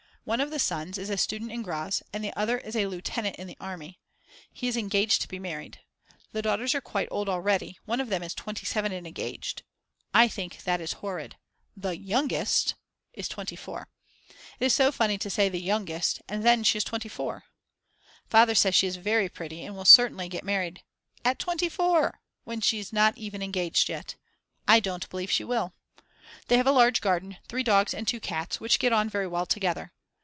[0.23, 3.37] One of the sons is a student in Graz and the other is a lieutenant
[3.37, 3.99] in the army;
[4.53, 5.79] he is engaged to be married.
[6.31, 9.63] The daughters are quite old already; one of them is 27 and is engaged.
[10.13, 11.37] I think that is horrid.
[11.75, 12.75] The youngest(!!!)
[13.13, 13.87] is 24.
[14.59, 17.45] It is so funny to say "the youngest" and then she is 24.
[18.29, 20.83] Father says she is very pretty and will certainly get married
[21.25, 22.21] At 24!!
[22.43, 24.17] when she's not even engaged yet;
[24.67, 25.73] I don't believe she will.
[26.47, 29.47] They have a large garden, 3 dogs and 2 cats, which get on very well
[29.47, 29.93] together.